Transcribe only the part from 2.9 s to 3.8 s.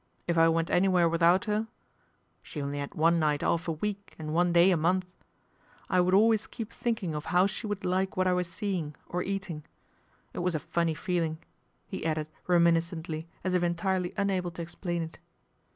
one night off a